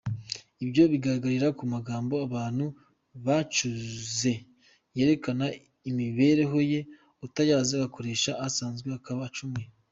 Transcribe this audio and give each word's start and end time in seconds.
Ibyo 0.63 0.83
bigaragarira 0.91 1.47
ku 1.57 1.63
magambo 1.73 2.13
abantu 2.27 2.65
bacuze 3.25 4.33
yerekana 4.97 5.45
imibereho 5.89 6.57
ye, 6.71 6.79
utayazi 7.25 7.71
agakoresha 7.75 8.31
asanzwe 8.47 8.87
akaba 8.99 9.21
acumuye. 9.29 9.67